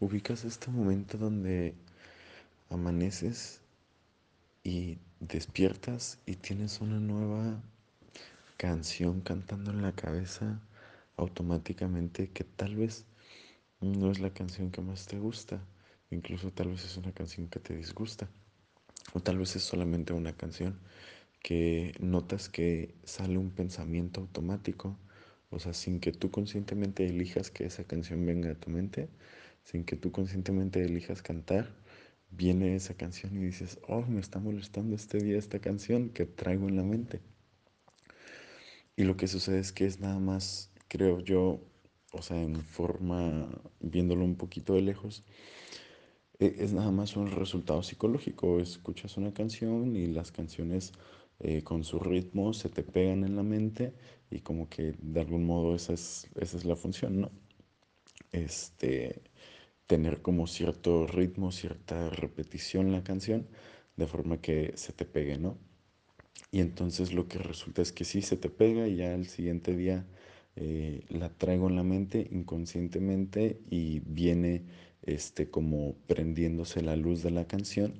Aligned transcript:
ubicas 0.00 0.44
este 0.44 0.70
momento 0.70 1.18
donde 1.18 1.74
amaneces 2.70 3.60
y 4.62 4.98
despiertas 5.20 6.18
y 6.26 6.36
tienes 6.36 6.80
una 6.80 7.00
nueva 7.00 7.60
canción 8.56 9.20
cantando 9.20 9.70
en 9.70 9.82
la 9.82 9.92
cabeza 9.92 10.60
automáticamente 11.16 12.30
que 12.30 12.44
tal 12.44 12.76
vez 12.76 13.04
no 13.80 14.10
es 14.10 14.20
la 14.20 14.30
canción 14.30 14.70
que 14.70 14.80
más 14.80 15.06
te 15.06 15.18
gusta, 15.18 15.60
incluso 16.10 16.50
tal 16.50 16.68
vez 16.68 16.84
es 16.84 16.96
una 16.96 17.12
canción 17.12 17.48
que 17.48 17.60
te 17.60 17.76
disgusta, 17.76 18.28
o 19.14 19.20
tal 19.20 19.38
vez 19.38 19.56
es 19.56 19.62
solamente 19.62 20.12
una 20.12 20.32
canción 20.32 20.78
que 21.40 21.94
notas 22.00 22.48
que 22.48 22.94
sale 23.04 23.38
un 23.38 23.50
pensamiento 23.50 24.20
automático, 24.20 24.96
o 25.50 25.58
sea, 25.58 25.72
sin 25.72 26.00
que 26.00 26.12
tú 26.12 26.30
conscientemente 26.30 27.06
elijas 27.06 27.50
que 27.50 27.64
esa 27.64 27.84
canción 27.84 28.24
venga 28.26 28.50
a 28.50 28.54
tu 28.54 28.70
mente, 28.70 29.08
sin 29.70 29.84
que 29.84 29.96
tú 29.96 30.12
conscientemente 30.12 30.82
elijas 30.82 31.20
cantar, 31.20 31.74
viene 32.30 32.74
esa 32.74 32.94
canción 32.94 33.36
y 33.36 33.44
dices, 33.44 33.78
oh, 33.86 34.00
me 34.00 34.18
está 34.18 34.38
molestando 34.38 34.96
este 34.96 35.18
día 35.18 35.36
esta 35.36 35.58
canción 35.58 36.08
que 36.08 36.24
traigo 36.24 36.68
en 36.68 36.76
la 36.76 36.84
mente. 36.84 37.20
Y 38.96 39.04
lo 39.04 39.18
que 39.18 39.28
sucede 39.28 39.58
es 39.58 39.72
que 39.72 39.84
es 39.84 40.00
nada 40.00 40.18
más, 40.20 40.72
creo 40.88 41.20
yo, 41.20 41.60
o 42.12 42.22
sea, 42.22 42.40
en 42.40 42.56
forma, 42.56 43.46
viéndolo 43.80 44.24
un 44.24 44.36
poquito 44.36 44.72
de 44.72 44.80
lejos, 44.80 45.22
e, 46.38 46.56
es 46.60 46.72
nada 46.72 46.90
más 46.90 47.14
un 47.16 47.30
resultado 47.30 47.82
psicológico. 47.82 48.60
Escuchas 48.60 49.18
una 49.18 49.34
canción 49.34 49.96
y 49.96 50.06
las 50.06 50.32
canciones 50.32 50.92
eh, 51.40 51.62
con 51.62 51.84
su 51.84 51.98
ritmo 51.98 52.54
se 52.54 52.70
te 52.70 52.82
pegan 52.82 53.22
en 53.22 53.36
la 53.36 53.42
mente 53.42 53.92
y 54.30 54.40
como 54.40 54.70
que 54.70 54.94
de 54.98 55.20
algún 55.20 55.44
modo 55.44 55.74
esa 55.74 55.92
es, 55.92 56.26
esa 56.40 56.56
es 56.56 56.64
la 56.64 56.74
función, 56.74 57.20
¿no? 57.20 57.30
Este, 58.32 59.22
tener 59.88 60.22
como 60.22 60.46
cierto 60.46 61.08
ritmo, 61.08 61.50
cierta 61.50 62.10
repetición 62.10 62.92
la 62.92 63.02
canción, 63.02 63.48
de 63.96 64.06
forma 64.06 64.40
que 64.40 64.72
se 64.76 64.92
te 64.92 65.04
pegue, 65.04 65.38
¿no? 65.38 65.58
Y 66.52 66.60
entonces 66.60 67.12
lo 67.12 67.26
que 67.26 67.38
resulta 67.38 67.82
es 67.82 67.90
que 67.90 68.04
sí 68.04 68.22
se 68.22 68.36
te 68.36 68.50
pega 68.50 68.86
y 68.86 68.96
ya 68.96 69.14
el 69.14 69.26
siguiente 69.26 69.74
día 69.74 70.06
eh, 70.56 71.04
la 71.08 71.30
traigo 71.30 71.68
en 71.68 71.76
la 71.76 71.82
mente 71.82 72.28
inconscientemente 72.30 73.60
y 73.70 74.00
viene 74.00 74.66
este 75.02 75.50
como 75.50 75.96
prendiéndose 76.06 76.82
la 76.82 76.94
luz 76.94 77.22
de 77.22 77.30
la 77.30 77.46
canción 77.46 77.94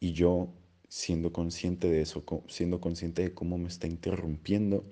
y 0.00 0.12
yo 0.12 0.52
siendo 0.88 1.32
consciente 1.32 1.88
de 1.88 2.02
eso, 2.02 2.24
siendo 2.48 2.80
consciente 2.80 3.22
de 3.22 3.34
cómo 3.34 3.56
me 3.56 3.68
está 3.68 3.86
interrumpiendo, 3.86 4.84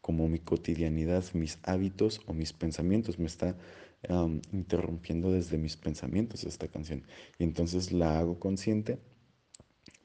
como 0.00 0.28
mi 0.28 0.40
cotidianidad, 0.40 1.24
mis 1.34 1.58
hábitos 1.62 2.20
o 2.26 2.32
mis 2.32 2.52
pensamientos 2.52 3.18
me 3.18 3.26
está 3.26 3.56
interrumpiendo 4.52 5.32
desde 5.32 5.58
mis 5.58 5.76
pensamientos 5.76 6.44
esta 6.44 6.68
canción. 6.68 7.04
Y 7.38 7.44
entonces 7.44 7.92
la 7.92 8.18
hago 8.18 8.38
consciente 8.38 8.98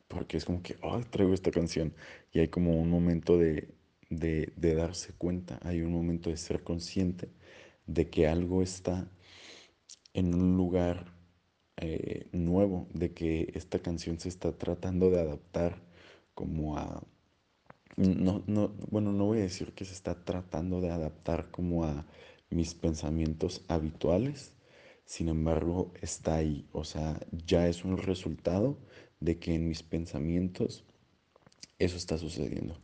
porque 0.08 0.38
es 0.38 0.46
como 0.46 0.62
que, 0.62 0.76
oh, 0.82 1.00
traigo 1.10 1.34
esta 1.34 1.52
canción. 1.52 1.94
Y 2.34 2.40
hay 2.40 2.50
como 2.50 2.80
un 2.80 2.90
momento 2.90 3.38
de, 3.38 3.74
de, 4.10 4.52
de 4.58 4.76
darse 4.76 5.14
cuenta, 5.14 5.60
hay 5.64 5.82
un 5.82 5.94
momento 5.94 6.30
de 6.30 6.38
ser 6.38 6.64
consciente 6.64 7.30
de 7.88 8.10
que 8.10 8.28
algo 8.28 8.62
está 8.62 9.10
en 10.14 10.34
un 10.36 10.58
lugar 10.58 11.14
eh, 11.78 12.28
nuevo, 12.32 12.88
de 12.94 13.14
que 13.14 13.52
esta 13.56 13.80
canción 13.80 14.20
se 14.20 14.30
está 14.30 14.52
tratando 14.58 15.10
de 15.10 15.22
adaptar 15.22 15.82
como 16.34 16.78
a... 16.78 17.04
No, 17.98 18.44
no, 18.48 18.70
bueno, 18.90 19.12
no 19.12 19.26
voy 19.26 19.40
a 19.40 19.44
decir 19.44 19.74
que 19.74 19.86
se 19.86 19.94
está 19.94 20.24
tratando 20.24 20.80
de 20.80 20.90
adaptar 20.90 21.52
como 21.52 21.84
a 21.84 22.06
mis 22.52 22.76
pensamientos 22.76 23.64
habituales, 23.68 24.54
sin 25.06 25.30
embargo 25.30 25.92
está 26.02 26.36
ahí, 26.36 26.68
o 26.72 26.84
sea, 26.84 27.20
ya 27.32 27.68
es 27.68 27.84
un 27.84 27.98
resultado 27.98 28.78
de 29.20 29.40
que 29.40 29.56
en 29.56 29.68
mis 29.68 29.84
pensamientos 29.84 30.84
eso 31.80 31.98
está 31.98 32.18
sucediendo. 32.18 32.78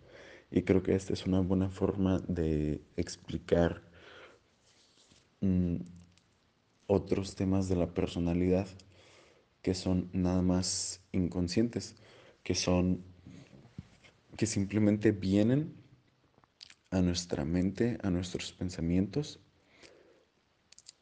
Y 0.49 0.63
creo 0.63 0.81
que 0.81 0.95
esta 0.95 1.13
es 1.13 1.25
una 1.25 1.41
buena 1.41 1.69
forma 1.69 2.19
de 2.27 2.81
explicar 2.95 3.83
mm, 5.41 5.77
otros 6.87 7.35
temas 7.35 7.67
de 7.67 7.75
la 7.75 7.93
personalidad 7.93 8.67
que 9.61 9.73
son 9.73 10.09
nada 10.13 10.41
más 10.41 11.01
inconscientes, 11.11 11.95
que 12.43 12.55
son 12.55 13.03
que 14.37 14.45
simplemente 14.45 15.11
vienen 15.11 15.73
a 16.91 17.01
nuestra 17.01 17.43
mente, 17.43 17.97
a 18.03 18.09
nuestros 18.09 18.53
pensamientos 18.53 19.41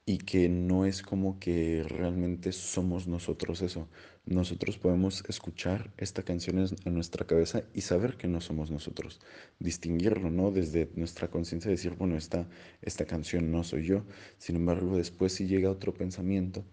y 0.06 0.20
que 0.20 0.50
no 0.50 0.86
es 0.86 1.02
como 1.02 1.40
que 1.40 1.84
realmente 1.88 2.52
somos 2.52 3.08
nosotros 3.08 3.62
eso. 3.62 3.88
Nosotros 4.26 4.78
podemos 4.78 5.24
escuchar 5.28 5.92
esta 5.98 6.24
canción 6.24 6.60
en 6.60 6.94
nuestra 6.94 7.26
cabeza 7.26 7.64
y 7.74 7.82
saber 7.82 8.16
que 8.18 8.28
no 8.28 8.42
somos 8.42 8.72
nosotros, 8.72 9.20
distinguirlo, 9.60 10.30
¿no? 10.30 10.52
Desde 10.52 10.90
nuestra 10.96 11.30
conciencia 11.30 11.72
decir, 11.72 11.96
bueno, 11.96 12.18
esta, 12.18 12.48
esta 12.82 13.06
canción 13.06 13.52
no 13.52 13.64
soy 13.64 13.86
yo. 13.86 14.06
Sin 14.38 14.56
embargo, 14.56 14.98
después 14.98 15.34
si 15.34 15.48
llega 15.48 15.72
otro 15.72 15.94
pensamiento 15.94 16.64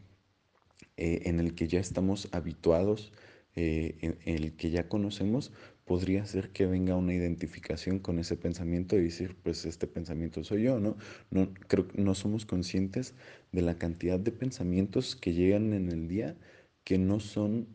eh, 0.97 1.23
en 1.25 1.41
el 1.41 1.55
que 1.55 1.69
ya 1.69 1.81
estamos 1.81 2.29
habituados, 2.33 3.13
eh, 3.55 3.97
en, 4.01 4.19
el 4.25 4.57
que 4.57 4.71
ya 4.71 4.89
conocemos, 4.89 5.53
podría 5.93 6.25
ser 6.25 6.53
que 6.53 6.65
venga 6.65 6.97
una 6.97 7.13
identificación 7.13 7.99
con 7.99 8.19
ese 8.19 8.35
pensamiento 8.35 8.97
y 8.97 9.03
decir, 9.03 9.37
pues 9.43 9.67
este 9.67 9.87
pensamiento 9.87 10.43
soy 10.43 10.63
yo, 10.63 10.81
¿no? 10.81 10.97
No, 11.31 11.53
creo 11.69 11.87
no 11.95 12.15
somos 12.15 12.47
conscientes 12.47 13.15
de 13.53 13.61
la 13.61 13.77
cantidad 13.77 14.19
de 14.19 14.33
pensamientos 14.33 15.15
que 15.17 15.35
llegan 15.35 15.75
en 15.75 15.91
el 15.91 16.09
día 16.09 16.35
que 16.83 16.97
no 16.97 17.21
son 17.21 17.69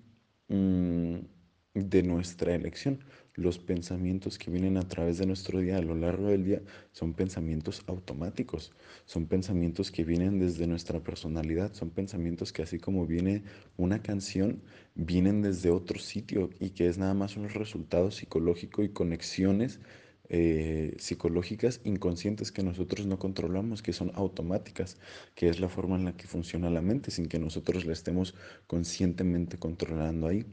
mm, 0.48 1.18
de 1.76 2.02
nuestra 2.02 2.56
elección. 2.56 3.04
Los 3.38 3.60
pensamientos 3.60 4.40
que 4.40 4.50
vienen 4.50 4.78
a 4.78 4.88
través 4.88 5.20
de 5.20 5.28
nuestro 5.28 5.60
día 5.60 5.78
a 5.78 5.82
lo 5.84 5.94
largo 5.94 6.30
del 6.30 6.44
día 6.44 6.64
son 6.92 7.14
pensamientos 7.14 7.84
automáticos, 7.86 8.72
son 9.06 9.28
pensamientos 9.28 9.92
que 9.92 10.04
vienen 10.04 10.40
desde 10.40 10.66
nuestra 10.66 11.02
personalidad, 11.02 11.72
son 11.74 11.92
pensamientos 11.92 12.52
que 12.52 12.64
así 12.64 12.80
como 12.80 13.06
viene 13.06 13.44
una 13.78 14.02
canción, 14.02 14.64
vienen 14.96 15.44
desde 15.44 15.70
otro 15.70 16.00
sitio 16.00 16.50
y 16.60 16.72
que 16.72 16.88
es 16.88 16.98
nada 16.98 17.14
más 17.14 17.38
un 17.38 17.48
resultado 17.48 18.10
psicológico 18.10 18.84
y 18.84 18.90
conexiones 18.90 19.82
eh, 20.30 20.96
psicológicas 20.98 21.80
inconscientes 21.84 22.52
que 22.52 22.64
nosotros 22.64 23.06
no 23.06 23.20
controlamos, 23.20 23.84
que 23.84 23.94
son 23.94 24.12
automáticas, 24.16 24.98
que 25.36 25.48
es 25.48 25.60
la 25.60 25.70
forma 25.70 25.96
en 25.96 26.06
la 26.06 26.18
que 26.18 26.26
funciona 26.26 26.72
la 26.72 26.82
mente 26.82 27.12
sin 27.12 27.28
que 27.28 27.38
nosotros 27.38 27.86
la 27.86 27.94
estemos 27.94 28.34
conscientemente 28.66 29.60
controlando 29.60 30.26
ahí. 30.28 30.48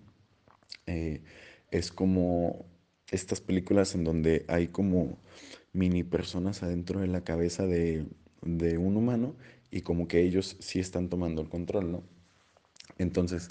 Eh, 0.86 1.22
es 1.70 1.90
como 1.90 2.66
estas 3.14 3.40
películas 3.40 3.94
en 3.94 4.04
donde 4.04 4.44
hay 4.48 4.68
como 4.68 5.18
mini 5.72 6.02
personas 6.02 6.62
adentro 6.62 7.00
de 7.00 7.08
la 7.08 7.22
cabeza 7.22 7.66
de, 7.66 8.06
de 8.42 8.78
un 8.78 8.96
humano 8.96 9.34
y 9.70 9.82
como 9.82 10.06
que 10.06 10.22
ellos 10.22 10.56
sí 10.60 10.78
están 10.78 11.08
tomando 11.08 11.42
el 11.42 11.48
control, 11.48 11.90
¿no? 11.90 12.02
Entonces, 12.98 13.48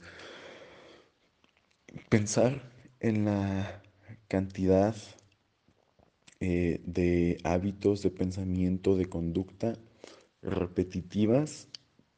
pensar 2.10 2.72
en 3.00 3.26
la 3.26 3.82
cantidad 4.28 4.96
eh, 6.40 6.82
de 6.86 7.38
hábitos 7.44 8.02
de 8.02 8.10
pensamiento, 8.10 8.96
de 8.96 9.06
conducta 9.06 9.78
repetitivas 10.42 11.70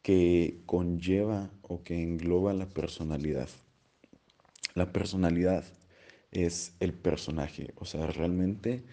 que 0.01 0.62
conlleva 0.66 1.51
o 1.62 1.83
que 1.83 2.01
engloba 2.01 2.53
la 2.53 2.69
personalidad. 2.69 3.50
La 4.73 4.91
personalidad 4.91 5.63
es 6.44 6.75
el 6.79 6.94
personaje, 6.94 7.73
o 7.78 7.85
sea, 7.85 8.07
realmente 8.07 8.84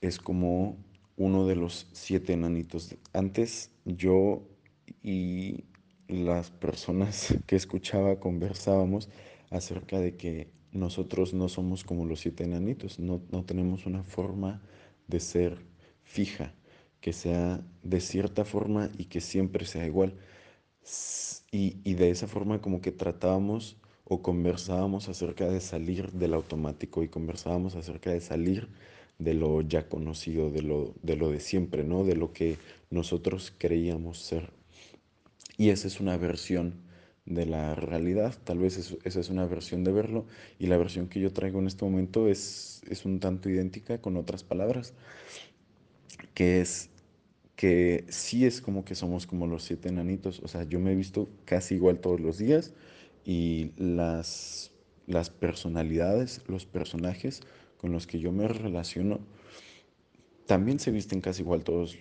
es 0.00 0.18
como 0.18 0.76
uno 1.16 1.46
de 1.46 1.56
los 1.56 1.86
siete 1.92 2.32
enanitos. 2.32 2.96
Antes 3.12 3.70
yo 3.84 4.42
y 5.02 5.64
las 6.08 6.50
personas 6.50 7.34
que 7.46 7.56
escuchaba 7.56 8.20
conversábamos 8.20 9.08
acerca 9.50 9.98
de 9.98 10.16
que 10.16 10.50
nosotros 10.72 11.34
no 11.34 11.48
somos 11.48 11.84
como 11.84 12.06
los 12.06 12.20
siete 12.20 12.44
enanitos, 12.44 12.98
no, 12.98 13.20
tenemos 13.44 13.86
una 13.86 14.02
forma 14.02 14.62
de 15.06 15.20
ser 15.20 15.58
fija, 16.02 16.54
que 17.00 17.12
sea 17.12 17.62
de 17.82 18.00
cierta 18.00 18.44
forma 18.44 18.90
y 18.96 19.06
que 19.06 19.20
siempre 19.20 19.66
sea 19.66 19.86
igual. 19.86 20.16
Y, 21.50 21.80
y 21.84 21.94
de 21.94 22.10
esa 22.10 22.26
forma 22.26 22.60
como 22.62 22.80
que 22.80 22.92
tratábamos 22.92 23.76
o 24.04 24.22
conversábamos 24.22 25.08
acerca 25.08 25.48
de 25.48 25.60
salir 25.60 26.12
del 26.12 26.34
automático 26.34 27.02
y 27.02 27.08
conversábamos 27.08 27.76
acerca 27.76 28.10
de 28.10 28.20
salir 28.20 28.68
de 29.18 29.34
lo 29.34 29.60
ya 29.62 29.88
conocido, 29.88 30.50
de 30.50 30.62
lo, 30.62 30.94
de 31.02 31.16
lo 31.16 31.30
de 31.30 31.40
siempre, 31.40 31.84
¿no? 31.84 32.04
De 32.04 32.16
lo 32.16 32.32
que 32.32 32.56
nosotros 32.90 33.52
creíamos 33.56 34.18
ser. 34.18 34.50
Y 35.56 35.70
esa 35.70 35.86
es 35.86 36.00
una 36.00 36.16
versión 36.16 36.74
de 37.24 37.46
la 37.46 37.74
realidad, 37.76 38.34
tal 38.42 38.58
vez 38.58 38.76
esa 39.04 39.20
es 39.20 39.30
una 39.30 39.46
versión 39.46 39.84
de 39.84 39.92
verlo 39.92 40.26
y 40.58 40.66
la 40.66 40.76
versión 40.76 41.08
que 41.08 41.20
yo 41.20 41.32
traigo 41.32 41.60
en 41.60 41.68
este 41.68 41.84
momento 41.84 42.26
es, 42.26 42.82
es 42.90 43.04
un 43.04 43.20
tanto 43.20 43.48
idéntica 43.48 44.00
con 44.00 44.16
otras 44.16 44.42
palabras, 44.42 44.92
que 46.34 46.60
es 46.60 46.90
que 47.54 48.06
sí 48.08 48.44
es 48.44 48.60
como 48.60 48.84
que 48.84 48.96
somos 48.96 49.26
como 49.26 49.46
los 49.46 49.62
siete 49.62 49.88
enanitos. 49.88 50.40
O 50.40 50.48
sea, 50.48 50.64
yo 50.64 50.80
me 50.80 50.92
he 50.92 50.96
visto 50.96 51.28
casi 51.44 51.76
igual 51.76 52.00
todos 52.00 52.18
los 52.20 52.38
días 52.38 52.72
y 53.24 53.72
las, 53.76 54.72
las 55.06 55.30
personalidades, 55.30 56.42
los 56.46 56.66
personajes 56.66 57.40
con 57.76 57.92
los 57.92 58.06
que 58.06 58.20
yo 58.20 58.32
me 58.32 58.48
relaciono, 58.48 59.20
también 60.46 60.78
se 60.78 60.90
visten 60.90 61.20
casi 61.20 61.42
igual 61.42 61.64
todos, 61.64 61.96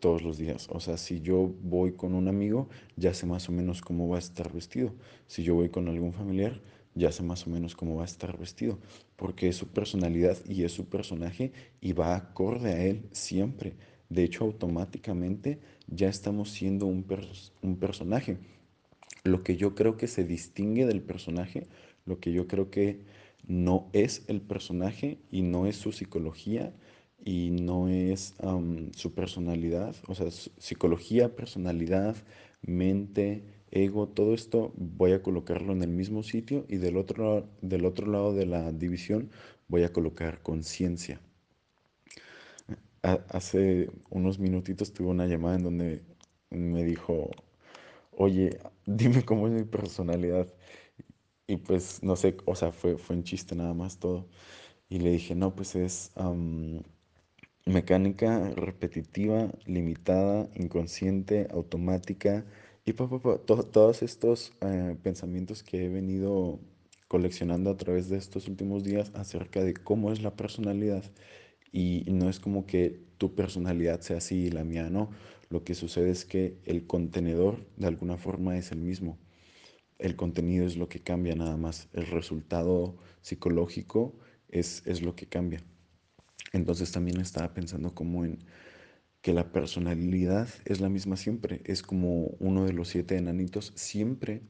todos 0.00 0.22
los 0.22 0.36
días. 0.36 0.68
O 0.70 0.80
sea, 0.80 0.96
si 0.96 1.20
yo 1.20 1.54
voy 1.62 1.92
con 1.92 2.14
un 2.14 2.28
amigo, 2.28 2.68
ya 2.96 3.14
sé 3.14 3.26
más 3.26 3.48
o 3.48 3.52
menos 3.52 3.80
cómo 3.80 4.08
va 4.08 4.16
a 4.16 4.18
estar 4.18 4.52
vestido. 4.52 4.92
Si 5.26 5.42
yo 5.42 5.54
voy 5.54 5.70
con 5.70 5.88
algún 5.88 6.12
familiar, 6.12 6.60
ya 6.94 7.10
sé 7.10 7.22
más 7.22 7.46
o 7.46 7.50
menos 7.50 7.74
cómo 7.74 7.96
va 7.96 8.02
a 8.02 8.04
estar 8.04 8.36
vestido. 8.38 8.78
Porque 9.16 9.48
es 9.48 9.56
su 9.56 9.68
personalidad 9.68 10.36
y 10.46 10.64
es 10.64 10.72
su 10.72 10.86
personaje 10.86 11.52
y 11.80 11.92
va 11.92 12.16
acorde 12.16 12.72
a 12.72 12.84
él 12.84 13.08
siempre. 13.12 13.76
De 14.08 14.24
hecho, 14.24 14.44
automáticamente 14.44 15.60
ya 15.86 16.08
estamos 16.08 16.50
siendo 16.50 16.86
un, 16.86 17.06
un 17.62 17.76
personaje. 17.76 18.38
Lo 19.24 19.42
que 19.42 19.56
yo 19.56 19.74
creo 19.74 19.96
que 19.96 20.06
se 20.06 20.24
distingue 20.24 20.86
del 20.86 21.02
personaje, 21.02 21.66
lo 22.04 22.20
que 22.20 22.32
yo 22.32 22.46
creo 22.46 22.70
que 22.70 23.00
no 23.46 23.88
es 23.92 24.24
el 24.28 24.40
personaje 24.40 25.18
y 25.30 25.42
no 25.42 25.66
es 25.66 25.76
su 25.76 25.92
psicología 25.92 26.74
y 27.24 27.50
no 27.50 27.88
es 27.88 28.34
su 28.94 29.14
personalidad, 29.14 29.96
o 30.08 30.14
sea, 30.14 30.30
psicología, 30.30 31.34
personalidad, 31.34 32.16
mente, 32.62 33.44
ego, 33.70 34.08
todo 34.08 34.34
esto 34.34 34.72
voy 34.76 35.12
a 35.12 35.22
colocarlo 35.22 35.72
en 35.72 35.82
el 35.82 35.90
mismo 35.90 36.22
sitio 36.22 36.66
y 36.68 36.76
del 36.76 36.96
otro, 36.96 37.48
del 37.62 37.86
otro 37.86 38.06
lado 38.06 38.34
de 38.34 38.46
la 38.46 38.72
división 38.72 39.30
voy 39.68 39.84
a 39.84 39.92
colocar 39.92 40.42
conciencia. 40.42 41.20
Hace 43.02 43.90
unos 44.10 44.38
minutitos 44.38 44.92
tuve 44.92 45.08
una 45.08 45.26
llamada 45.26 45.56
en 45.56 45.62
donde 45.62 46.02
me 46.50 46.84
dijo, 46.84 47.30
oye, 48.16 48.58
dime 48.86 49.24
cómo 49.24 49.46
es 49.48 49.52
mi 49.54 49.64
personalidad. 49.64 50.52
Y 51.46 51.58
pues 51.58 52.02
no 52.02 52.16
sé, 52.16 52.36
o 52.46 52.54
sea, 52.56 52.72
fue, 52.72 52.98
fue 52.98 53.16
un 53.16 53.24
chiste 53.24 53.54
nada 53.56 53.74
más 53.74 53.98
todo. 53.98 54.28
Y 54.90 54.98
le 55.00 55.10
dije, 55.12 55.34
no, 55.34 55.54
pues 55.56 55.74
es 55.76 56.12
mecánica 57.66 58.50
repetitiva, 58.56 59.50
limitada, 59.66 60.48
inconsciente, 60.54 61.48
automática. 61.50 62.44
Y 62.84 62.92
pa, 62.92 63.08
todos 63.46 64.02
estos 64.02 64.52
eh, 64.60 64.96
pensamientos 65.02 65.62
que 65.62 65.84
he 65.84 65.88
venido 65.88 66.60
coleccionando 67.08 67.70
a 67.70 67.76
través 67.76 68.08
de 68.08 68.16
estos 68.18 68.48
últimos 68.48 68.84
días 68.84 69.10
acerca 69.14 69.62
de 69.62 69.74
cómo 69.74 70.12
es 70.12 70.22
la 70.22 70.36
personalidad. 70.36 71.04
Y 71.72 72.04
no 72.08 72.28
es 72.30 72.40
como 72.40 72.66
que 72.66 73.00
tu 73.18 73.34
personalidad 73.34 74.00
sea 74.00 74.18
así 74.18 74.46
y 74.46 74.50
la 74.50 74.64
mía 74.64 74.90
no. 74.90 75.10
Lo 75.54 75.62
que 75.62 75.76
sucede 75.76 76.10
es 76.10 76.24
que 76.24 76.58
el 76.64 76.84
contenedor 76.84 77.64
de 77.76 77.86
alguna 77.86 78.16
forma 78.16 78.58
es 78.58 78.72
el 78.72 78.80
mismo. 78.80 79.20
El 80.00 80.16
contenido 80.16 80.66
es 80.66 80.76
lo 80.76 80.88
que 80.88 80.98
cambia 80.98 81.36
nada 81.36 81.56
más. 81.56 81.86
El 81.92 82.08
resultado 82.08 82.96
psicológico 83.20 84.18
es, 84.48 84.82
es 84.84 85.00
lo 85.00 85.14
que 85.14 85.28
cambia. 85.28 85.62
Entonces 86.52 86.90
también 86.90 87.20
estaba 87.20 87.54
pensando 87.54 87.94
como 87.94 88.24
en 88.24 88.40
que 89.22 89.32
la 89.32 89.52
personalidad 89.52 90.48
es 90.64 90.80
la 90.80 90.88
misma 90.88 91.16
siempre. 91.16 91.60
Es 91.66 91.82
como 91.82 92.34
uno 92.40 92.64
de 92.64 92.72
los 92.72 92.88
siete 92.88 93.16
enanitos 93.16 93.70
siempre 93.76 94.42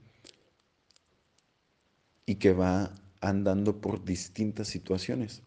y 2.24 2.36
que 2.36 2.54
va 2.54 2.94
andando 3.20 3.82
por 3.82 4.06
distintas 4.06 4.68
situaciones. 4.68 5.42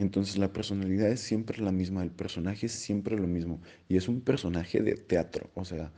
Entonces 0.00 0.38
la 0.38 0.50
personalidad 0.50 1.10
es 1.10 1.20
siempre 1.20 1.60
la 1.62 1.72
misma, 1.72 2.02
el 2.02 2.10
personaje 2.10 2.66
es 2.66 2.72
siempre 2.72 3.16
lo 3.18 3.26
mismo. 3.26 3.60
Y 3.86 3.98
es 3.98 4.08
un 4.08 4.22
personaje 4.22 4.80
de 4.80 4.94
teatro. 4.94 5.50
O 5.54 5.66
sea, 5.66 5.92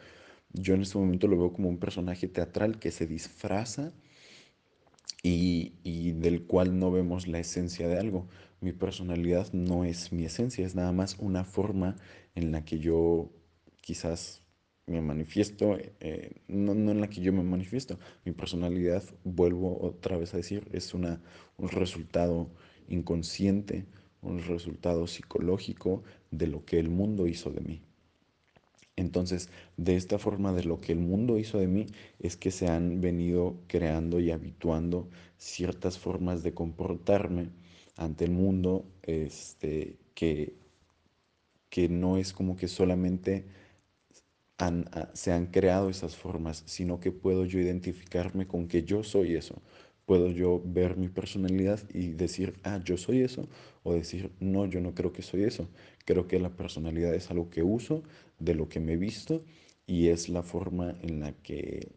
yo 0.52 0.74
en 0.74 0.82
este 0.82 0.98
momento 0.98 1.28
lo 1.28 1.38
veo 1.38 1.52
como 1.52 1.68
un 1.68 1.78
personaje 1.78 2.26
teatral 2.26 2.80
que 2.80 2.90
se 2.90 3.06
disfraza 3.06 3.92
y, 5.22 5.74
y, 5.84 6.12
del 6.12 6.46
cual 6.46 6.80
no 6.80 6.90
vemos 6.90 7.28
la 7.28 7.38
esencia 7.38 7.86
de 7.86 7.96
algo. 7.96 8.28
Mi 8.60 8.72
personalidad 8.72 9.52
no 9.52 9.84
es 9.84 10.12
mi 10.12 10.24
esencia, 10.24 10.66
es 10.66 10.74
nada 10.74 10.90
más 10.90 11.16
una 11.20 11.44
forma 11.44 11.94
en 12.34 12.50
la 12.50 12.64
que 12.64 12.80
yo 12.80 13.30
quizás 13.82 14.42
me 14.86 15.00
manifiesto, 15.00 15.78
eh, 16.00 16.42
no, 16.48 16.74
no, 16.74 16.90
en 16.90 17.00
la 17.00 17.08
que 17.08 17.20
yo 17.20 17.32
me 17.32 17.44
manifiesto. 17.44 18.00
Mi 18.24 18.32
personalidad, 18.32 19.04
vuelvo 19.22 19.80
otra 19.80 20.16
vez 20.16 20.34
a 20.34 20.38
decir, 20.38 20.68
es 20.72 20.92
una, 20.92 21.22
un 21.56 21.68
resultado 21.68 22.50
inconsciente, 22.94 23.86
un 24.22 24.42
resultado 24.42 25.06
psicológico 25.06 26.02
de 26.30 26.46
lo 26.46 26.64
que 26.64 26.78
el 26.78 26.88
mundo 26.90 27.26
hizo 27.26 27.50
de 27.50 27.60
mí. 27.60 27.82
Entonces, 28.96 29.48
de 29.76 29.96
esta 29.96 30.18
forma 30.18 30.52
de 30.52 30.64
lo 30.64 30.80
que 30.80 30.92
el 30.92 31.00
mundo 31.00 31.38
hizo 31.38 31.58
de 31.58 31.66
mí 31.66 31.86
es 32.18 32.36
que 32.36 32.50
se 32.50 32.68
han 32.68 33.00
venido 33.00 33.56
creando 33.66 34.20
y 34.20 34.30
habituando 34.30 35.08
ciertas 35.38 35.98
formas 35.98 36.42
de 36.42 36.52
comportarme 36.54 37.48
ante 37.96 38.24
el 38.26 38.32
mundo 38.32 38.84
este, 39.02 39.96
que, 40.14 40.54
que 41.70 41.88
no 41.88 42.18
es 42.18 42.32
como 42.32 42.56
que 42.56 42.68
solamente 42.68 43.46
se 45.14 45.32
han 45.32 45.46
creado 45.46 45.88
esas 45.90 46.14
formas, 46.16 46.62
sino 46.66 47.00
que 47.00 47.10
puedo 47.10 47.44
yo 47.44 47.58
identificarme 47.58 48.46
con 48.46 48.68
que 48.68 48.84
yo 48.84 49.02
soy 49.02 49.34
eso. 49.34 49.60
Puedo 50.12 50.30
yo 50.30 50.60
ver 50.62 50.98
mi 50.98 51.08
personalidad 51.08 51.80
y 51.94 52.08
decir, 52.08 52.52
ah, 52.64 52.78
yo 52.84 52.98
soy 52.98 53.22
eso, 53.22 53.48
o 53.82 53.94
decir, 53.94 54.30
no, 54.40 54.66
yo 54.66 54.82
no 54.82 54.94
creo 54.94 55.10
que 55.10 55.22
soy 55.22 55.44
eso. 55.44 55.70
Creo 56.04 56.28
que 56.28 56.38
la 56.38 56.50
personalidad 56.50 57.14
es 57.14 57.30
algo 57.30 57.48
que 57.48 57.62
uso, 57.62 58.02
de 58.38 58.54
lo 58.54 58.68
que 58.68 58.78
me 58.78 58.92
he 58.92 58.96
visto, 58.98 59.42
y 59.86 60.08
es 60.08 60.28
la 60.28 60.42
forma 60.42 60.94
en 61.00 61.20
la 61.20 61.32
que 61.32 61.88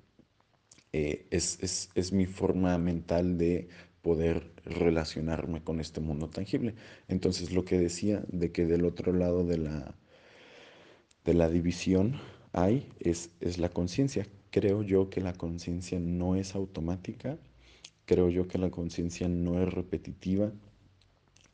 eh, 0.93 1.25
es, 1.29 1.59
es, 1.61 1.89
es 1.93 2.13
mi 2.13 2.25
forma 2.25 2.77
mental 2.77 3.37
de 3.37 3.67
poder 4.01 4.49
relacionarme 4.63 5.61
con 5.61 5.81
este 5.81 5.99
mundo 5.99 6.29
tangible. 6.29 6.73
Entonces 7.09 7.51
lo 7.51 7.65
que 7.65 7.77
decía 7.77 8.23
de 8.29 8.49
que 8.53 8.65
del 8.65 8.85
otro 8.85 9.11
lado 9.11 9.43
de 9.43 9.57
la, 9.57 9.93
de 11.25 11.33
la 11.33 11.49
división 11.49 12.15
hay 12.53 12.87
es, 13.01 13.31
es 13.41 13.57
la 13.57 13.67
conciencia. 13.67 14.25
Creo 14.51 14.83
yo 14.83 15.09
que 15.09 15.19
la 15.19 15.33
conciencia 15.33 15.99
no 15.99 16.37
es 16.37 16.55
automática, 16.55 17.37
creo 18.05 18.29
yo 18.29 18.47
que 18.47 18.57
la 18.57 18.71
conciencia 18.71 19.27
no 19.27 19.61
es 19.61 19.73
repetitiva. 19.73 20.51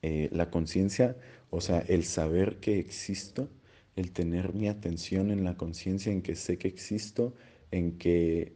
Eh, 0.01 0.29
la 0.31 0.49
conciencia, 0.49 1.17
o 1.49 1.61
sea, 1.61 1.79
el 1.81 2.03
saber 2.03 2.59
que 2.59 2.79
existo, 2.79 3.49
el 3.95 4.11
tener 4.11 4.53
mi 4.53 4.67
atención 4.67 5.31
en 5.31 5.43
la 5.43 5.57
conciencia, 5.57 6.11
en 6.11 6.21
que 6.21 6.35
sé 6.35 6.57
que 6.57 6.67
existo, 6.67 7.35
en 7.71 7.97
que 7.97 8.53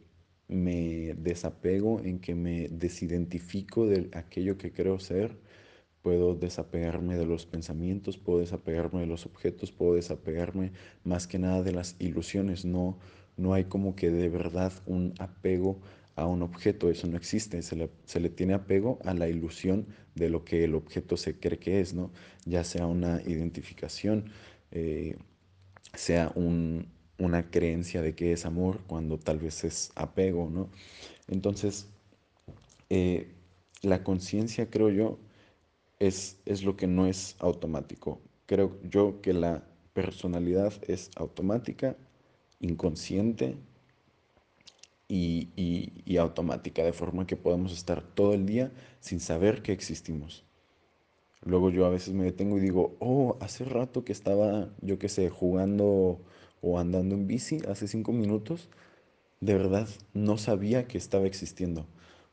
me 0.48 1.14
desapego, 1.14 2.00
en 2.04 2.20
que 2.20 2.34
me 2.34 2.68
desidentifico 2.68 3.86
de 3.86 4.10
aquello 4.12 4.58
que 4.58 4.72
creo 4.72 4.98
ser, 4.98 5.36
puedo 6.02 6.34
desapegarme 6.34 7.16
de 7.16 7.26
los 7.26 7.46
pensamientos, 7.46 8.16
puedo 8.16 8.40
desapegarme 8.40 9.00
de 9.00 9.06
los 9.06 9.26
objetos, 9.26 9.72
puedo 9.72 9.94
desapegarme 9.94 10.72
más 11.04 11.26
que 11.26 11.38
nada 11.38 11.62
de 11.62 11.72
las 11.72 11.96
ilusiones. 11.98 12.64
No, 12.64 12.98
no 13.36 13.54
hay 13.54 13.64
como 13.64 13.96
que 13.96 14.10
de 14.10 14.28
verdad 14.28 14.72
un 14.86 15.14
apego 15.18 15.80
a 16.16 16.26
un 16.26 16.42
objeto, 16.42 16.90
eso 16.90 17.06
no 17.06 17.16
existe, 17.16 17.62
se 17.62 17.76
le, 17.76 17.90
se 18.06 18.20
le, 18.20 18.30
tiene 18.30 18.54
apego 18.54 18.98
a 19.04 19.14
la 19.14 19.28
ilusión 19.28 19.86
de 20.14 20.30
lo 20.30 20.44
que 20.44 20.64
el 20.64 20.74
objeto 20.74 21.16
se 21.16 21.38
cree 21.38 21.58
que 21.58 21.80
es, 21.80 21.94
¿no? 21.94 22.10
Ya 22.46 22.64
sea 22.64 22.86
una 22.86 23.20
identificación, 23.22 24.30
eh, 24.70 25.16
sea 25.94 26.32
un, 26.34 26.88
una 27.18 27.50
creencia 27.50 28.00
de 28.02 28.14
que 28.14 28.32
es 28.32 28.46
amor 28.46 28.80
cuando 28.86 29.18
tal 29.18 29.38
vez 29.38 29.64
es 29.64 29.92
apego, 29.94 30.48
¿no? 30.50 30.70
Entonces, 31.28 31.88
eh, 32.88 33.34
la 33.82 34.02
conciencia, 34.02 34.70
creo 34.70 34.90
yo, 34.90 35.18
es, 35.98 36.38
es 36.46 36.64
lo 36.64 36.76
que 36.76 36.86
no 36.86 37.06
es 37.06 37.36
automático. 37.40 38.20
Creo 38.46 38.78
yo 38.88 39.20
que 39.20 39.34
la 39.34 39.64
personalidad 39.92 40.72
es 40.88 41.10
automática, 41.16 41.96
inconsciente 42.60 43.56
y, 45.08 45.50
y, 46.04 46.16
automática, 46.16 46.82
de 46.82 46.92
forma 46.92 47.26
que 47.26 47.36
podemos 47.36 47.72
estar 47.72 48.02
todo 48.02 48.34
el 48.34 48.46
día 48.46 48.72
sin 49.00 49.20
saber 49.20 49.62
que 49.62 49.72
existimos. 49.72 50.44
Luego 51.42 51.70
yo 51.70 51.86
a 51.86 51.90
veces 51.90 52.12
me 52.14 52.24
detengo 52.24 52.58
y 52.58 52.60
digo, 52.60 52.96
oh, 52.98 53.36
hace 53.40 53.64
rato 53.64 54.04
que 54.04 54.12
estaba, 54.12 54.68
yo 54.80 54.98
qué 54.98 55.08
sé, 55.08 55.30
jugando 55.30 56.20
o 56.60 56.78
andando 56.78 57.14
en 57.14 57.26
bici 57.26 57.60
hace 57.68 57.86
cinco 57.86 58.12
minutos, 58.12 58.68
de 59.40 59.54
verdad 59.54 59.88
no 60.14 60.38
sabía 60.38 60.88
que 60.88 60.98
estaba 60.98 61.26
existiendo. 61.26 61.86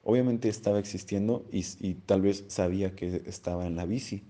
Obviamente 0.04 0.50
estaba 0.50 0.80
existiendo 0.80 1.46
y, 1.52 1.66
y, 1.80 1.94
tal 1.94 2.22
vez 2.22 2.46
sabía 2.48 2.96
que 2.96 3.22
estaba 3.28 3.68
en 3.68 3.76
la 3.76 3.86
bici. 3.86 4.24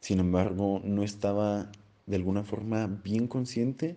Sin 0.00 0.20
embargo, 0.20 0.80
no 0.84 1.02
estaba 1.04 1.70
de 2.06 2.16
alguna 2.16 2.42
forma 2.44 2.86
bien 3.04 3.28
consciente, 3.28 3.96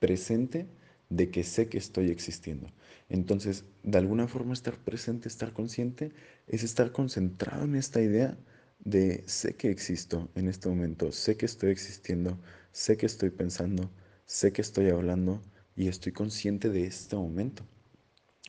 presente 0.00 0.66
de 1.08 1.30
que 1.30 1.44
sé 1.44 1.68
que 1.68 1.78
estoy 1.78 2.10
existiendo. 2.10 2.68
Entonces, 3.12 3.66
de 3.82 3.98
alguna 3.98 4.26
forma 4.26 4.54
estar 4.54 4.78
presente, 4.78 5.28
estar 5.28 5.52
consciente, 5.52 6.12
es 6.46 6.62
estar 6.62 6.92
concentrado 6.92 7.64
en 7.64 7.74
esta 7.74 8.00
idea 8.00 8.38
de 8.78 9.22
sé 9.26 9.54
que 9.54 9.70
existo 9.70 10.30
en 10.34 10.48
este 10.48 10.70
momento, 10.70 11.12
sé 11.12 11.36
que 11.36 11.44
estoy 11.44 11.72
existiendo, 11.72 12.38
sé 12.72 12.96
que 12.96 13.04
estoy 13.04 13.28
pensando, 13.28 13.90
sé 14.24 14.54
que 14.54 14.62
estoy 14.62 14.88
hablando 14.88 15.42
y 15.76 15.88
estoy 15.88 16.12
consciente 16.12 16.70
de 16.70 16.86
este 16.86 17.14
momento. 17.14 17.64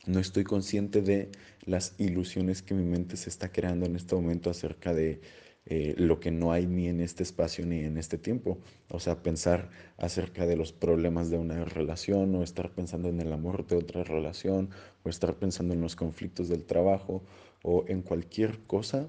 No 0.06 0.18
estoy 0.18 0.44
consciente 0.44 1.02
de 1.02 1.30
las 1.66 1.94
ilusiones 1.98 2.62
que 2.62 2.72
mi 2.72 2.84
mente 2.84 3.18
se 3.18 3.28
está 3.28 3.52
creando 3.52 3.84
en 3.84 3.96
este 3.96 4.14
momento 4.14 4.48
acerca 4.48 4.94
de 4.94 5.20
eh, 5.66 5.94
lo 5.96 6.20
que 6.20 6.30
no 6.30 6.52
hay 6.52 6.66
ni 6.66 6.88
en 6.88 7.00
este 7.00 7.22
espacio 7.22 7.64
ni 7.64 7.80
en 7.80 7.96
este 7.96 8.18
tiempo. 8.18 8.58
O 8.90 9.00
sea, 9.00 9.22
pensar 9.22 9.70
acerca 9.96 10.46
de 10.46 10.56
los 10.56 10.72
problemas 10.72 11.30
de 11.30 11.38
una 11.38 11.64
relación 11.64 12.34
o 12.34 12.42
estar 12.42 12.70
pensando 12.70 13.08
en 13.08 13.20
el 13.20 13.32
amor 13.32 13.66
de 13.66 13.76
otra 13.76 14.04
relación 14.04 14.70
o 15.04 15.08
estar 15.08 15.34
pensando 15.36 15.72
en 15.74 15.80
los 15.80 15.96
conflictos 15.96 16.48
del 16.48 16.64
trabajo 16.64 17.22
o 17.62 17.84
en 17.88 18.02
cualquier 18.02 18.58
cosa 18.66 19.08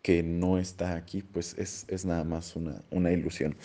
que 0.00 0.22
no 0.22 0.58
está 0.58 0.96
aquí, 0.96 1.22
pues 1.22 1.54
es, 1.58 1.86
es 1.88 2.04
nada 2.04 2.24
más 2.24 2.56
una, 2.56 2.82
una 2.90 3.12
ilusión. 3.12 3.56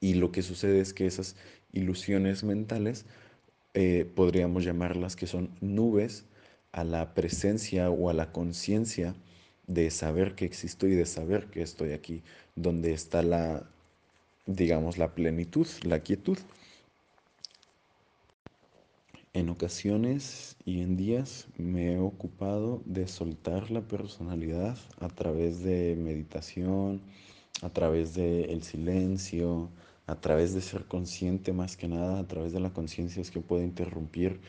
Y 0.00 0.14
lo 0.14 0.32
que 0.32 0.42
sucede 0.42 0.80
es 0.80 0.94
que 0.94 1.06
esas 1.06 1.36
ilusiones 1.72 2.44
mentales 2.44 3.06
eh, 3.74 4.10
podríamos 4.14 4.64
llamarlas 4.64 5.16
que 5.16 5.26
son 5.26 5.50
nubes 5.60 6.26
a 6.72 6.84
la 6.84 7.14
presencia 7.14 7.90
o 7.90 8.10
a 8.10 8.14
la 8.14 8.32
conciencia 8.32 9.14
de 9.70 9.88
saber 9.90 10.34
que 10.34 10.44
existo 10.44 10.88
y 10.88 10.96
de 10.96 11.06
saber 11.06 11.46
que 11.46 11.62
estoy 11.62 11.92
aquí, 11.92 12.22
donde 12.56 12.92
está 12.92 13.22
la, 13.22 13.62
digamos, 14.46 14.98
la 14.98 15.14
plenitud, 15.14 15.66
la 15.84 16.00
quietud. 16.00 16.38
En 19.32 19.48
ocasiones 19.48 20.56
y 20.64 20.80
en 20.80 20.96
días 20.96 21.46
me 21.56 21.92
he 21.92 21.98
ocupado 22.00 22.82
de 22.84 23.06
soltar 23.06 23.70
la 23.70 23.82
personalidad 23.82 24.76
a 24.98 25.08
través 25.08 25.62
de 25.62 25.94
meditación, 25.96 27.00
a 27.62 27.70
través 27.70 28.14
del 28.14 28.64
silencio, 28.64 29.70
a 30.08 30.16
través 30.16 30.52
de 30.52 30.62
ser 30.62 30.86
consciente 30.86 31.52
más 31.52 31.76
que 31.76 31.86
nada, 31.86 32.18
a 32.18 32.26
través 32.26 32.52
de 32.52 32.58
la 32.58 32.72
conciencia 32.72 33.22
es 33.22 33.30
que 33.30 33.40
puede 33.40 33.62
interrumpir 33.62 34.40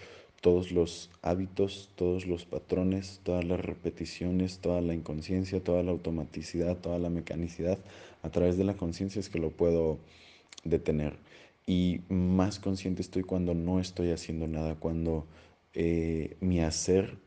todos 0.41 0.71
los 0.71 1.11
hábitos, 1.21 1.91
todos 1.95 2.25
los 2.25 2.45
patrones, 2.45 3.21
todas 3.23 3.45
las 3.45 3.59
repeticiones, 3.59 4.57
toda 4.57 4.81
la 4.81 4.95
inconsciencia, 4.95 5.63
toda 5.63 5.83
la 5.83 5.91
automaticidad, 5.91 6.77
toda 6.77 6.97
la 6.97 7.09
mecanicidad. 7.09 7.77
A 8.23 8.29
través 8.29 8.57
de 8.57 8.63
la 8.63 8.75
conciencia 8.75 9.19
es 9.19 9.29
que 9.29 9.39
lo 9.39 9.51
puedo 9.51 9.99
detener. 10.63 11.15
Y 11.67 12.01
más 12.09 12.59
consciente 12.59 13.03
estoy 13.03 13.21
cuando 13.23 13.53
no 13.53 13.79
estoy 13.79 14.11
haciendo 14.11 14.47
nada, 14.47 14.75
cuando 14.75 15.27
eh, 15.73 16.35
mi 16.41 16.59
hacer 16.59 17.17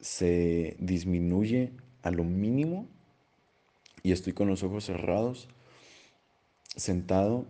se 0.00 0.76
disminuye 0.80 1.70
a 2.02 2.10
lo 2.10 2.24
mínimo 2.24 2.88
y 4.02 4.12
estoy 4.12 4.32
con 4.32 4.48
los 4.48 4.64
ojos 4.64 4.84
cerrados, 4.84 5.48
sentado 6.74 7.46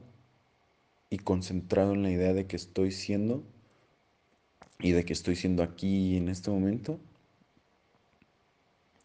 y 1.08 1.18
concentrado 1.18 1.94
en 1.94 2.02
la 2.02 2.10
idea 2.10 2.34
de 2.34 2.46
que 2.46 2.56
estoy 2.56 2.92
siendo 2.92 3.42
y 4.80 4.92
de 4.92 5.04
que 5.04 5.12
estoy 5.12 5.36
siendo 5.36 5.62
aquí 5.62 6.16
en 6.16 6.28
este 6.28 6.50
momento. 6.50 6.98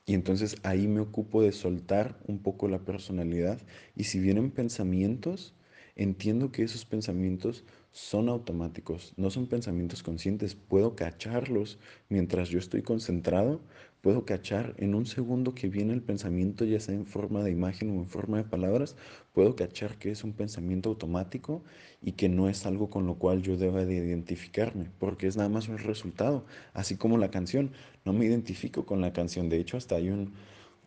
Y 0.06 0.14
entonces 0.14 0.58
ahí 0.64 0.88
me 0.88 1.00
ocupo 1.00 1.42
de 1.42 1.52
soltar 1.52 2.20
un 2.28 2.40
poco 2.40 2.68
la 2.68 2.80
personalidad 2.80 3.60
y 3.96 4.06
si 4.06 4.20
vienen 4.20 4.52
pensamientos, 4.52 5.54
entiendo 5.96 6.52
que 6.52 6.64
esos 6.64 6.86
pensamientos 6.86 7.64
son 7.92 8.30
automáticos, 8.30 9.14
no 9.18 9.30
son 9.30 9.48
pensamientos 9.48 10.02
conscientes, 10.02 10.56
puedo 10.56 10.96
cacharlos 10.96 11.78
mientras 12.08 12.48
yo 12.48 12.58
estoy 12.58 12.84
concentrado, 12.84 13.60
puedo 14.00 14.26
cachar 14.26 14.74
en 14.78 14.96
un 14.96 15.06
segundo 15.06 15.54
que 15.54 15.68
viene 15.68 15.94
el 15.94 16.02
pensamiento, 16.02 16.64
ya 16.64 16.80
sea 16.80 16.96
en 16.96 17.06
forma 17.06 17.44
de 17.44 17.52
imagen 17.52 17.92
o 17.92 18.02
en 18.02 18.08
forma 18.08 18.38
de 18.38 18.46
palabras, 18.46 18.96
puedo 19.34 19.58
cachar 19.58 19.98
que 19.98 20.10
es 20.10 20.24
un 20.24 20.32
pensamiento 20.32 20.90
automático 20.90 21.64
y 22.02 22.14
que 22.14 22.30
no 22.30 22.48
es 22.48 22.66
algo 22.66 22.90
con 22.90 23.06
lo 23.06 23.16
cual 23.16 23.42
yo 23.42 23.58
deba 23.58 23.84
de 23.84 23.96
identificarme, 23.96 24.90
porque 24.98 25.28
es 25.28 25.36
nada 25.36 25.50
más 25.50 25.68
un 25.68 25.78
resultado, 25.78 26.46
así 26.74 26.96
como 26.96 27.18
la 27.18 27.30
canción, 27.30 27.72
no 28.06 28.14
me 28.14 28.26
identifico 28.26 28.86
con 28.86 29.02
la 29.02 29.12
canción, 29.12 29.50
de 29.50 29.60
hecho 29.60 29.76
hasta 29.76 29.96
hay 29.96 30.10
un, 30.10 30.34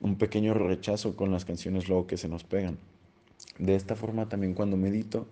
un 0.00 0.16
pequeño 0.16 0.54
rechazo 0.54 1.16
con 1.16 1.30
las 1.30 1.44
canciones 1.44 1.86
luego 1.86 2.06
que 2.06 2.16
se 2.16 2.28
nos 2.28 2.44
pegan. 2.44 2.78
De 3.58 3.74
esta 3.74 3.94
forma 3.94 4.28
también 4.28 4.54
cuando 4.54 4.76
medito 4.76 5.28